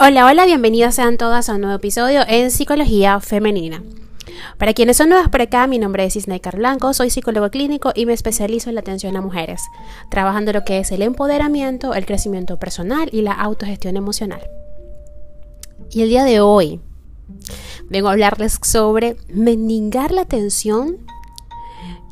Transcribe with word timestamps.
Hola, 0.00 0.26
hola, 0.26 0.44
bienvenidas 0.44 0.96
sean 0.96 1.16
todas 1.16 1.48
a 1.48 1.54
un 1.54 1.60
nuevo 1.60 1.76
episodio 1.76 2.22
en 2.26 2.50
Psicología 2.50 3.20
Femenina. 3.20 3.80
Para 4.58 4.74
quienes 4.74 4.96
son 4.96 5.10
nuevas 5.10 5.28
por 5.28 5.40
acá, 5.40 5.68
mi 5.68 5.78
nombre 5.78 6.04
es 6.04 6.16
Isnaikar 6.16 6.56
Blanco, 6.56 6.92
soy 6.92 7.10
psicólogo 7.10 7.48
clínico 7.48 7.92
y 7.94 8.04
me 8.04 8.12
especializo 8.12 8.70
en 8.70 8.74
la 8.74 8.80
atención 8.80 9.16
a 9.16 9.20
mujeres, 9.20 9.62
trabajando 10.10 10.52
lo 10.52 10.64
que 10.64 10.80
es 10.80 10.90
el 10.90 11.00
empoderamiento, 11.00 11.94
el 11.94 12.06
crecimiento 12.06 12.58
personal 12.58 13.08
y 13.12 13.22
la 13.22 13.34
autogestión 13.34 13.96
emocional. 13.96 14.42
Y 15.92 16.02
el 16.02 16.08
día 16.08 16.24
de 16.24 16.40
hoy 16.40 16.80
vengo 17.88 18.08
a 18.08 18.12
hablarles 18.12 18.58
sobre 18.62 19.16
mendigar 19.28 20.10
la 20.10 20.22
atención 20.22 21.06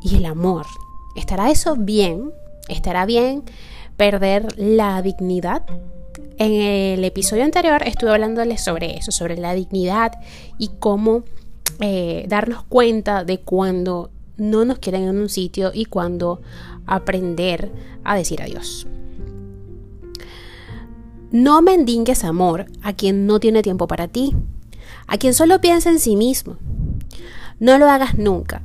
y 0.01 0.15
el 0.15 0.25
amor. 0.25 0.67
¿Estará 1.17 1.51
eso 1.51 1.75
bien? 1.75 2.31
¿Estará 2.69 3.05
bien 3.05 3.43
perder 3.97 4.57
la 4.57 5.01
dignidad? 5.01 5.63
En 6.43 6.51
el 6.51 7.05
episodio 7.05 7.45
anterior 7.45 7.83
estuve 7.87 8.09
hablándoles 8.09 8.61
sobre 8.61 8.97
eso, 8.97 9.13
sobre 9.13 9.37
la 9.37 9.53
dignidad 9.53 10.11
y 10.57 10.71
cómo 10.77 11.23
eh, 11.79 12.25
darnos 12.27 12.63
cuenta 12.63 13.23
de 13.23 13.39
cuando 13.39 14.11
no 14.35 14.65
nos 14.65 14.79
quieren 14.79 15.03
en 15.03 15.19
un 15.19 15.29
sitio 15.29 15.71
y 15.73 15.85
cuando 15.85 16.41
aprender 16.85 17.71
a 18.03 18.17
decir 18.17 18.41
adiós. 18.41 18.85
No 21.31 21.61
mendingues 21.61 22.25
amor 22.25 22.65
a 22.81 22.91
quien 22.91 23.25
no 23.25 23.39
tiene 23.39 23.61
tiempo 23.61 23.87
para 23.87 24.09
ti, 24.09 24.35
a 25.07 25.17
quien 25.17 25.33
solo 25.33 25.61
piensa 25.61 25.91
en 25.91 25.99
sí 25.99 26.17
mismo. 26.17 26.57
No 27.61 27.77
lo 27.77 27.89
hagas 27.89 28.17
nunca. 28.17 28.61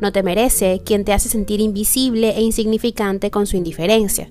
No 0.00 0.10
te 0.10 0.24
merece 0.24 0.82
quien 0.84 1.04
te 1.04 1.12
hace 1.12 1.28
sentir 1.28 1.60
invisible 1.60 2.30
e 2.30 2.40
insignificante 2.40 3.30
con 3.30 3.46
su 3.46 3.56
indiferencia. 3.56 4.28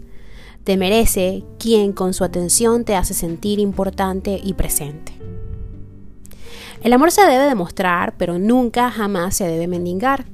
Te 0.63 0.77
merece 0.77 1.43
quien 1.57 1.93
con 1.93 2.13
su 2.13 2.23
atención 2.23 2.85
te 2.85 2.95
hace 2.95 3.13
sentir 3.13 3.59
importante 3.59 4.39
y 4.43 4.53
presente. 4.53 5.13
El 6.81 6.93
amor 6.93 7.11
se 7.11 7.21
debe 7.21 7.45
demostrar, 7.45 8.15
pero 8.17 8.39
nunca 8.39 8.89
jamás 8.89 9.35
se 9.35 9.45
debe 9.45 9.67
mendigar. 9.67 10.25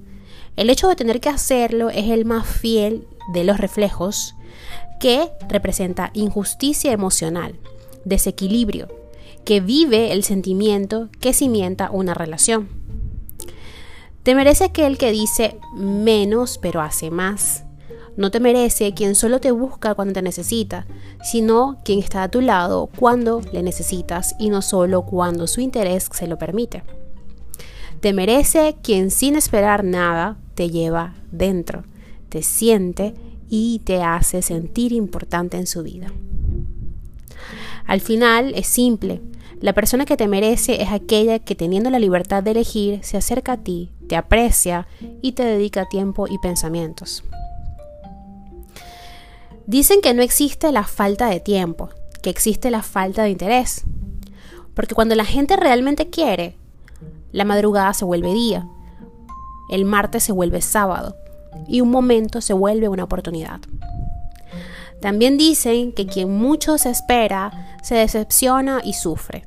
El 0.56 0.70
hecho 0.70 0.88
de 0.88 0.96
tener 0.96 1.20
que 1.20 1.30
hacerlo 1.30 1.90
es 1.90 2.10
el 2.10 2.26
más 2.26 2.46
fiel 2.48 3.08
de 3.34 3.44
los 3.44 3.58
reflejos 3.58 4.36
que 5.00 5.30
representa 5.50 6.12
injusticia 6.14 6.92
emocional, 6.92 7.56
desequilibrio, 8.06 8.88
que 9.44 9.60
vive 9.60 10.12
el 10.12 10.24
sentimiento 10.24 11.10
que 11.20 11.34
cimienta 11.34 11.90
una 11.92 12.14
relación. 12.14 12.70
Te 14.24 14.34
merece 14.34 14.64
aquel 14.64 14.98
que 14.98 15.12
dice 15.12 15.58
menos 15.76 16.58
pero 16.58 16.82
hace 16.82 17.12
más, 17.12 17.65
no 18.18 18.32
te 18.32 18.40
merece 18.40 18.94
quien 18.94 19.16
solo 19.16 19.40
te 19.40 19.52
busca 19.52 19.94
cuando 19.94 20.14
te 20.14 20.22
necesita, 20.22 20.86
sino 21.24 21.78
quien 21.84 22.00
está 22.00 22.24
a 22.24 22.30
tu 22.30 22.42
lado 22.42 22.90
cuando 22.98 23.42
le 23.52 23.62
necesitas 23.62 24.36
y 24.40 24.50
no 24.50 24.62
solo 24.62 25.04
cuando 25.04 25.48
su 25.48 25.62
interés 25.62 26.10
se 26.12 26.28
lo 26.28 26.38
permite. 26.38 26.84
Te 28.00 28.14
merece 28.14 28.78
quien 28.82 29.12
sin 29.12 29.36
esperar 29.36 29.84
nada 29.84 30.38
te 30.54 30.70
lleva 30.70 31.16
dentro, 31.32 31.84
te 32.30 32.42
siente 32.42 33.14
y 33.50 33.80
te 33.80 34.02
hace 34.02 34.42
sentir 34.42 34.92
importante 34.94 35.58
en 35.58 35.68
su 35.68 35.84
vida. 35.84 36.08
Al 37.86 38.02
final 38.02 38.54
es 38.56 38.68
simple. 38.68 39.22
La 39.62 39.74
persona 39.74 40.06
que 40.06 40.18
te 40.18 40.28
merece 40.28 40.82
es 40.82 40.92
aquella 40.92 41.40
que 41.40 41.56
teniendo 41.56 41.90
la 41.90 42.00
libertad 42.00 42.44
de 42.44 42.52
elegir 42.52 43.00
se 43.04 43.18
acerca 43.18 43.54
a 43.54 43.64
ti, 43.64 43.92
te 44.08 44.16
aprecia 44.16 44.88
y 45.22 45.34
te 45.34 45.44
dedica 45.44 45.88
tiempo 45.88 46.28
y 46.28 46.38
pensamientos. 46.40 47.24
Dicen 49.68 50.02
que 50.02 50.14
no 50.14 50.22
existe 50.22 50.72
la 50.72 50.84
falta 50.84 51.28
de 51.28 51.40
tiempo, 51.40 51.90
que 52.22 52.30
existe 52.30 52.70
la 52.70 52.84
falta 52.84 53.24
de 53.24 53.32
interés. 53.32 53.84
Porque 54.74 54.96
cuando 54.96 55.16
la 55.16 55.26
gente 55.26 55.56
realmente 55.56 56.10
quiere, 56.10 56.58
la 57.32 57.46
madrugada 57.46 57.94
se 57.94 58.06
vuelve 58.06 58.34
día, 58.34 58.68
el 59.70 59.86
martes 59.86 60.24
se 60.24 60.32
vuelve 60.32 60.62
sábado 60.62 61.16
y 61.68 61.82
un 61.82 61.90
momento 61.90 62.42
se 62.42 62.54
vuelve 62.54 62.90
una 62.90 63.06
oportunidad. 63.06 63.62
También 65.02 65.38
dicen 65.38 65.92
que 65.92 66.08
quien 66.08 66.32
mucho 66.38 66.78
se 66.78 66.90
espera 66.90 67.78
se 67.84 67.96
decepciona 67.96 68.82
y 68.84 68.94
sufre. 68.94 69.46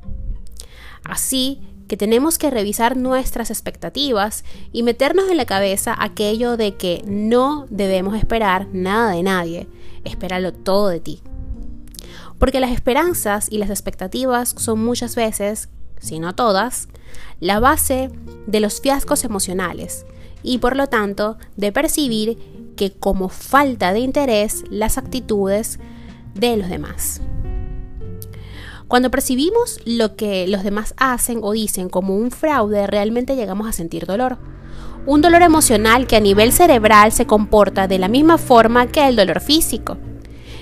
Así 1.04 1.62
que 1.88 1.96
tenemos 1.96 2.38
que 2.38 2.50
revisar 2.50 2.96
nuestras 2.96 3.50
expectativas 3.50 4.44
y 4.72 4.82
meternos 4.82 5.30
en 5.30 5.38
la 5.38 5.46
cabeza 5.46 5.96
aquello 5.98 6.56
de 6.56 6.76
que 6.76 7.02
no 7.06 7.66
debemos 7.70 8.14
esperar 8.16 8.68
nada 8.72 9.12
de 9.12 9.22
nadie, 9.22 9.68
espéralo 10.04 10.52
todo 10.52 10.88
de 10.88 11.00
ti. 11.00 11.22
Porque 12.38 12.60
las 12.60 12.70
esperanzas 12.70 13.48
y 13.50 13.58
las 13.58 13.70
expectativas 13.70 14.54
son 14.56 14.84
muchas 14.84 15.16
veces, 15.16 15.70
si 15.98 16.20
no 16.20 16.34
todas, 16.34 16.88
la 17.40 17.58
base 17.58 18.10
de 18.46 18.60
los 18.60 18.80
fiascos 18.80 19.24
emocionales 19.24 20.04
y 20.42 20.58
por 20.58 20.76
lo 20.76 20.86
tanto 20.86 21.38
de 21.56 21.72
percibir 21.72 22.38
que 22.76 22.92
como 22.92 23.28
falta 23.28 23.92
de 23.92 24.00
interés 24.00 24.64
las 24.70 24.98
actitudes 24.98 25.80
de 26.34 26.56
los 26.56 26.68
demás. 26.68 27.20
Cuando 28.88 29.10
percibimos 29.10 29.80
lo 29.84 30.16
que 30.16 30.46
los 30.48 30.64
demás 30.64 30.94
hacen 30.96 31.40
o 31.42 31.52
dicen 31.52 31.90
como 31.90 32.16
un 32.16 32.30
fraude, 32.30 32.86
realmente 32.86 33.36
llegamos 33.36 33.68
a 33.68 33.72
sentir 33.72 34.06
dolor. 34.06 34.38
Un 35.04 35.20
dolor 35.20 35.42
emocional 35.42 36.06
que 36.06 36.16
a 36.16 36.20
nivel 36.20 36.52
cerebral 36.52 37.12
se 37.12 37.26
comporta 37.26 37.86
de 37.86 37.98
la 37.98 38.08
misma 38.08 38.38
forma 38.38 38.86
que 38.86 39.06
el 39.06 39.14
dolor 39.14 39.40
físico. 39.40 39.98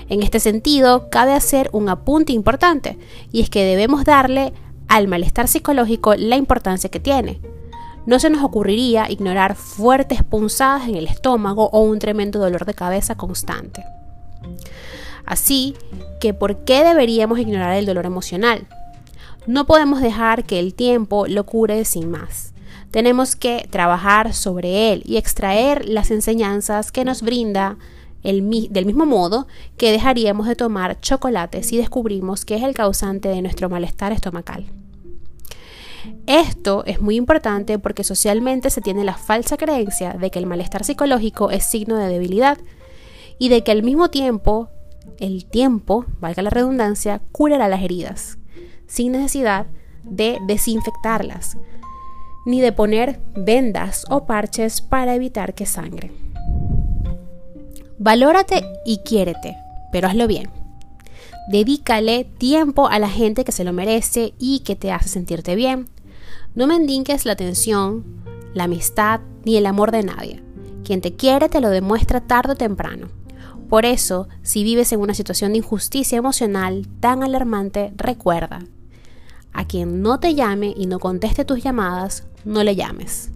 En 0.09 0.23
este 0.23 0.41
sentido, 0.41 1.09
cabe 1.09 1.33
hacer 1.33 1.69
un 1.71 1.87
apunte 1.87 2.33
importante, 2.33 2.97
y 3.31 3.41
es 3.41 3.49
que 3.49 3.63
debemos 3.63 4.03
darle 4.03 4.51
al 4.89 5.07
malestar 5.07 5.47
psicológico 5.47 6.15
la 6.15 6.35
importancia 6.35 6.89
que 6.89 6.99
tiene. 6.99 7.39
No 8.05 8.19
se 8.19 8.29
nos 8.29 8.43
ocurriría 8.43 9.09
ignorar 9.09 9.55
fuertes 9.55 10.23
punzadas 10.23 10.89
en 10.89 10.95
el 10.95 11.07
estómago 11.07 11.69
o 11.71 11.79
un 11.79 11.99
tremendo 11.99 12.39
dolor 12.39 12.65
de 12.65 12.73
cabeza 12.73 13.15
constante. 13.15 13.85
Así 15.27 15.75
que, 16.21 16.33
¿por 16.33 16.63
qué 16.63 16.83
deberíamos 16.83 17.37
ignorar 17.37 17.75
el 17.75 17.85
dolor 17.85 18.05
emocional? 18.05 18.65
No 19.45 19.67
podemos 19.67 20.01
dejar 20.01 20.45
que 20.45 20.57
el 20.57 20.73
tiempo 20.73 21.27
lo 21.27 21.45
cure 21.45 21.83
sin 21.85 22.09
más. 22.09 22.53
Tenemos 22.91 23.35
que 23.35 23.67
trabajar 23.69 24.33
sobre 24.33 24.93
él 24.93 25.03
y 25.05 25.17
extraer 25.17 25.87
las 25.87 26.11
enseñanzas 26.11 26.91
que 26.91 27.03
nos 27.03 27.21
brinda 27.21 27.77
del 28.23 28.41
mismo 28.41 29.05
modo 29.05 29.47
que 29.77 29.91
dejaríamos 29.91 30.47
de 30.47 30.55
tomar 30.55 30.99
chocolate 30.99 31.61
si 31.63 31.77
descubrimos 31.77 32.45
que 32.45 32.55
es 32.55 32.63
el 32.63 32.73
causante 32.73 33.29
de 33.29 33.41
nuestro 33.41 33.69
malestar 33.69 34.11
estomacal. 34.11 34.65
Esto 36.25 36.83
es 36.85 37.01
muy 37.01 37.15
importante 37.15 37.79
porque 37.79 38.03
socialmente 38.03 38.69
se 38.69 38.81
tiene 38.81 39.03
la 39.03 39.15
falsa 39.15 39.57
creencia 39.57 40.13
de 40.13 40.31
que 40.31 40.39
el 40.39 40.45
malestar 40.45 40.85
psicológico 40.85 41.51
es 41.51 41.65
signo 41.65 41.97
de 41.97 42.07
debilidad 42.07 42.57
y 43.39 43.49
de 43.49 43.63
que 43.63 43.71
al 43.71 43.83
mismo 43.83 44.09
tiempo 44.09 44.69
el 45.19 45.45
tiempo, 45.45 46.05
valga 46.19 46.41
la 46.41 46.49
redundancia, 46.49 47.21
curará 47.31 47.67
las 47.67 47.81
heridas, 47.81 48.37
sin 48.87 49.13
necesidad 49.13 49.67
de 50.03 50.39
desinfectarlas, 50.47 51.57
ni 52.45 52.61
de 52.61 52.71
poner 52.71 53.19
vendas 53.35 54.05
o 54.09 54.25
parches 54.25 54.81
para 54.81 55.15
evitar 55.15 55.53
que 55.53 55.65
sangre. 55.65 56.11
Valórate 57.99 58.63
y 58.85 58.99
quiérete, 58.99 59.57
pero 59.91 60.07
hazlo 60.07 60.27
bien. 60.27 60.49
Dedícale 61.49 62.25
tiempo 62.25 62.87
a 62.87 62.99
la 62.99 63.09
gente 63.09 63.43
que 63.43 63.51
se 63.51 63.63
lo 63.63 63.73
merece 63.73 64.33
y 64.37 64.59
que 64.59 64.75
te 64.75 64.91
hace 64.91 65.09
sentirte 65.09 65.55
bien. 65.55 65.87
No 66.55 66.67
mendinques 66.67 67.25
la 67.25 67.33
atención, 67.33 68.05
la 68.53 68.65
amistad 68.65 69.21
ni 69.45 69.57
el 69.57 69.65
amor 69.65 69.91
de 69.91 70.03
nadie. 70.03 70.43
Quien 70.83 71.01
te 71.01 71.15
quiere 71.15 71.49
te 71.49 71.61
lo 71.61 71.69
demuestra 71.69 72.21
tarde 72.21 72.53
o 72.53 72.55
temprano. 72.55 73.09
Por 73.69 73.85
eso, 73.85 74.27
si 74.43 74.63
vives 74.63 74.91
en 74.93 75.01
una 75.01 75.13
situación 75.13 75.51
de 75.51 75.57
injusticia 75.57 76.17
emocional 76.17 76.87
tan 76.99 77.21
alarmante, 77.21 77.91
recuerda, 77.97 78.59
a 79.51 79.65
quien 79.65 80.01
no 80.01 80.19
te 80.19 80.35
llame 80.35 80.73
y 80.77 80.85
no 80.85 80.99
conteste 80.99 81.43
tus 81.43 81.63
llamadas, 81.63 82.27
no 82.45 82.63
le 82.63 82.75
llames. 82.75 83.31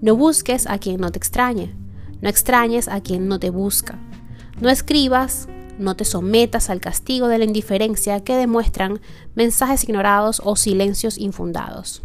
No 0.00 0.16
busques 0.16 0.66
a 0.66 0.78
quien 0.78 1.00
no 1.00 1.12
te 1.12 1.18
extrañe. 1.18 1.74
No 2.20 2.28
extrañes 2.28 2.88
a 2.88 3.00
quien 3.00 3.28
no 3.28 3.38
te 3.38 3.50
busca. 3.50 3.98
No 4.60 4.70
escribas, 4.70 5.48
no 5.78 5.96
te 5.96 6.04
sometas 6.04 6.68
al 6.70 6.80
castigo 6.80 7.28
de 7.28 7.38
la 7.38 7.44
indiferencia 7.44 8.24
que 8.24 8.36
demuestran 8.36 9.00
mensajes 9.34 9.84
ignorados 9.84 10.40
o 10.44 10.56
silencios 10.56 11.16
infundados. 11.18 12.02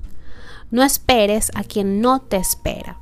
No 0.72 0.84
esperes 0.84 1.52
a 1.56 1.64
quien 1.64 2.02
no 2.02 2.20
te 2.20 2.38
espera. 2.38 3.00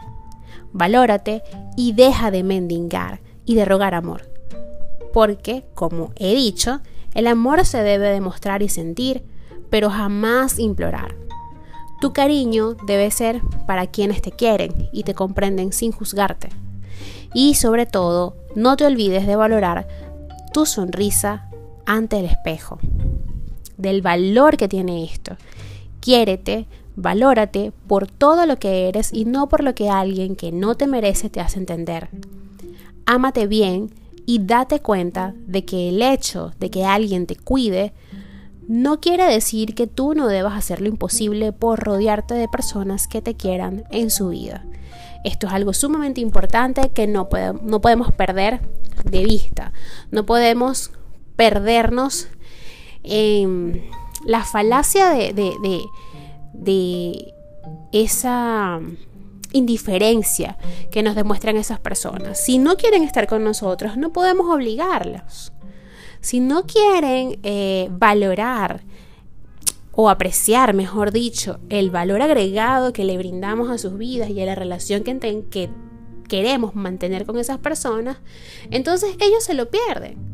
Valórate 0.72 1.44
y 1.76 1.94
deja 1.94 2.32
de 2.32 2.44
mendigar 2.44 3.22
y 3.46 3.56
de 3.56 3.66
rogar 3.66 3.94
amor. 3.94 4.33
Porque, 5.14 5.64
como 5.76 6.12
he 6.16 6.36
dicho, 6.36 6.82
el 7.14 7.28
amor 7.28 7.66
se 7.66 7.84
debe 7.84 8.10
demostrar 8.10 8.64
y 8.64 8.70
sentir, 8.70 9.24
pero 9.70 9.90
jamás 9.90 10.60
implorar. 10.60 11.16
Tu 12.02 12.12
cariño 12.12 12.74
debe 12.86 13.10
ser 13.12 13.42
para 13.66 13.88
quienes 13.88 14.22
te 14.22 14.32
quieren 14.32 14.90
y 14.92 15.04
te 15.04 15.14
comprenden 15.14 15.72
sin 15.72 15.92
juzgarte. 15.92 16.50
Y 17.34 17.56
sobre 17.56 17.86
todo, 17.86 18.36
no 18.56 18.76
te 18.76 18.86
olvides 18.86 19.26
de 19.26 19.36
valorar 19.36 19.88
tu 20.54 20.66
sonrisa 20.66 21.50
ante 21.86 22.20
el 22.20 22.26
espejo. 22.26 22.80
del 23.78 24.02
valor 24.02 24.56
que 24.56 24.68
tiene 24.68 25.04
esto. 25.04 25.36
Quiérete, 26.00 26.68
valórate 26.96 27.72
por 27.88 28.08
todo 28.08 28.46
lo 28.46 28.58
que 28.58 28.88
eres 28.88 29.12
y 29.12 29.26
no 29.26 29.50
por 29.50 29.64
lo 29.64 29.74
que 29.74 29.90
alguien 29.90 30.36
que 30.36 30.52
no 30.52 30.76
te 30.76 30.88
merece 30.88 31.30
te 31.30 31.42
hace 31.42 31.58
entender. 31.60 32.10
Ámate 33.06 33.48
bien 33.48 33.90
y 34.26 34.40
date 34.40 34.80
cuenta 34.80 35.34
de 35.48 35.66
que 35.66 35.90
el 35.90 36.02
hecho 36.02 36.54
de 36.60 36.70
que 36.70 36.86
alguien 36.86 37.26
te 37.26 37.36
cuide 37.36 37.94
no 38.68 39.02
quiere 39.02 39.26
decir 39.26 39.76
que 39.76 39.88
tú 39.88 40.14
no 40.14 40.28
debas 40.28 40.58
hacer 40.58 40.82
lo 40.82 40.88
imposible 40.88 41.52
por 41.52 41.80
rodearte 41.80 42.34
de 42.34 42.48
personas 42.48 43.08
que 43.08 43.22
te 43.22 43.36
quieran 43.36 43.84
en 43.92 44.10
su 44.10 44.30
vida. 44.30 44.66
Esto 45.24 45.48
es 45.48 45.54
algo 45.54 45.74
sumamente 45.74 46.22
importante 46.22 46.90
que 46.92 47.08
no, 47.08 47.28
no 47.62 47.82
podemos 47.82 48.12
perder 48.14 48.62
de 49.04 49.24
vista. 49.24 49.74
No 50.12 50.26
podemos 50.26 50.92
perdernos 51.36 52.28
en 53.04 53.84
la 54.26 54.44
falacia 54.44 55.10
de, 55.10 55.34
de, 55.34 55.82
de 56.54 57.34
esa 57.92 58.80
indiferencia 59.54 60.58
que 60.92 61.04
nos 61.04 61.16
demuestran 61.16 61.56
esas 61.56 61.80
personas. 61.80 62.40
Si 62.40 62.58
no 62.58 62.76
quieren 62.76 63.04
estar 63.04 63.28
con 63.28 63.44
nosotros, 63.44 63.96
no 63.96 64.12
podemos 64.12 64.54
obligarlos. 64.54 65.54
Si 66.20 66.40
no 66.40 66.64
quieren 66.64 67.40
eh, 67.44 67.88
valorar 67.92 68.84
o 69.92 70.10
apreciar, 70.10 70.74
mejor 70.74 71.12
dicho, 71.12 71.60
el 71.70 71.92
valor 71.92 72.22
agregado 72.22 72.94
que 72.94 73.04
le 73.04 73.18
brindamos 73.18 73.70
a 73.70 73.78
sus 73.78 73.98
vidas 73.98 74.30
y 74.30 74.42
a 74.42 74.46
la 74.46 74.56
relación 74.56 75.04
que 75.04 75.70
queremos 76.28 76.76
mantener 76.76 77.26
con 77.26 77.38
esas 77.38 77.60
personas, 77.60 78.18
entonces 78.72 79.16
ellos 79.20 79.44
se 79.44 79.54
lo 79.54 79.70
pierden. 79.70 80.33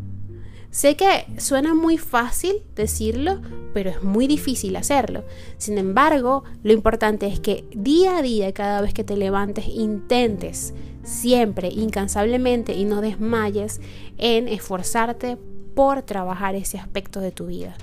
Sé 0.72 0.96
que 0.96 1.26
suena 1.40 1.74
muy 1.74 1.98
fácil 1.98 2.62
decirlo, 2.76 3.42
pero 3.74 3.90
es 3.90 4.04
muy 4.04 4.28
difícil 4.28 4.76
hacerlo. 4.76 5.24
Sin 5.58 5.80
embargo, 5.80 6.44
lo 6.64 6.74
importante 6.74 7.26
es 7.26 7.40
que 7.40 7.66
día 7.74 8.18
a 8.18 8.22
día, 8.22 8.54
cada 8.54 8.82
vez 8.82 8.94
que 8.94 9.04
te 9.04 9.18
levantes, 9.18 9.68
intentes 9.68 10.74
siempre, 11.04 11.70
incansablemente 11.70 12.74
y 12.74 12.86
no 12.86 13.02
desmayes 13.02 13.82
en 14.20 14.48
esforzarte 14.48 15.38
por 15.74 16.04
trabajar 16.04 16.54
ese 16.54 16.78
aspecto 16.78 17.20
de 17.20 17.32
tu 17.32 17.48
vida. 17.48 17.76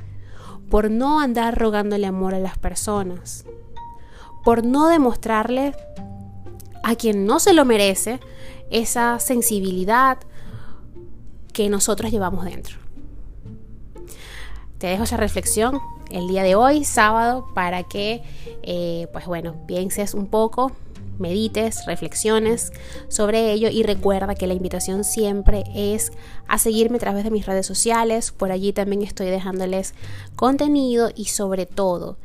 Por 0.71 0.91
no 0.91 1.19
andar 1.21 1.59
rogándole 1.59 2.07
amor 2.07 2.35
a 2.35 2.39
las 2.39 2.57
personas. 2.57 3.45
Por 4.45 4.65
no 4.65 4.87
demostrarle 4.87 5.75
a 6.85 6.95
quien 6.95 7.27
no 7.27 7.41
se 7.41 7.53
lo 7.53 7.65
merece 7.65 8.21
esa 8.71 9.19
sensibilidad, 9.19 10.19
que 11.57 11.71
nosotros 11.71 12.13
llevamos 12.13 12.45
dentro. 12.45 12.77
Te 14.77 14.89
dejo 14.89 15.05
esa 15.05 15.17
reflexión 15.17 15.81
el 16.11 16.29
día 16.29 16.43
de 16.43 16.55
hoy, 16.55 16.85
sábado, 16.85 17.47
para 17.55 17.83
que, 17.83 18.23
eh, 18.63 19.09
pues 19.11 19.25
bueno, 19.25 19.55
pienses 19.67 20.13
un 20.13 20.27
poco, 20.27 20.73
medites, 21.19 21.87
reflexiones 21.87 22.75
sobre 23.09 23.53
ello 23.53 23.71
y 23.71 23.85
recuerda 23.85 24.35
que 24.35 24.47
la 24.47 24.53
invitación 24.53 25.03
siempre 25.03 25.65
es 25.75 26.13
a 26.47 26.59
seguirme 26.59 26.99
a 26.99 27.01
través 27.01 27.25
de 27.25 27.31
mis 27.31 27.47
redes 27.47 27.65
sociales. 27.65 28.33
Por 28.33 28.53
allí 28.53 28.75
también 28.75 29.01
estoy 29.01 29.29
dejándoles 29.29 29.95
contenido 30.37 31.09
y 31.17 31.25
sobre 31.25 31.65
todo 31.65 32.19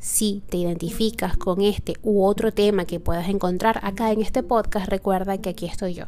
si 0.00 0.42
te 0.48 0.58
identificas 0.58 1.36
con 1.36 1.62
este 1.62 1.94
u 2.02 2.24
otro 2.24 2.52
tema 2.52 2.84
que 2.84 3.00
puedas 3.00 3.28
encontrar 3.28 3.80
acá 3.82 4.12
en 4.12 4.22
este 4.22 4.42
podcast, 4.42 4.88
recuerda 4.88 5.38
que 5.38 5.50
aquí 5.50 5.66
estoy 5.66 5.94
yo, 5.94 6.04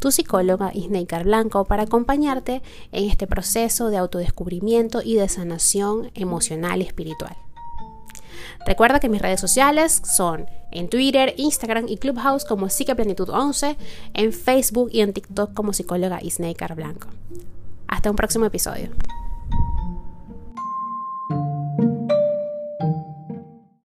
tu 0.00 0.10
psicóloga 0.10 0.70
Isneikar 0.74 1.24
Blanco, 1.24 1.64
para 1.64 1.84
acompañarte 1.84 2.62
en 2.92 3.08
este 3.08 3.26
proceso 3.26 3.90
de 3.90 3.96
autodescubrimiento 3.96 5.00
y 5.02 5.14
de 5.16 5.28
sanación 5.28 6.10
emocional 6.14 6.80
y 6.80 6.84
espiritual. 6.84 7.36
Recuerda 8.66 9.00
que 9.00 9.08
mis 9.08 9.22
redes 9.22 9.40
sociales 9.40 10.02
son 10.04 10.46
en 10.70 10.88
Twitter, 10.88 11.34
Instagram 11.36 11.86
y 11.88 11.96
Clubhouse 11.96 12.44
como 12.44 12.66
Psiqueplenitud11, 12.66 13.76
en 14.14 14.32
Facebook 14.32 14.90
y 14.92 15.00
en 15.00 15.12
TikTok 15.12 15.54
como 15.54 15.72
psicóloga 15.72 16.18
Isneikar 16.22 16.74
Blanco. 16.74 17.08
Hasta 17.86 18.10
un 18.10 18.16
próximo 18.16 18.44
episodio. 18.44 18.90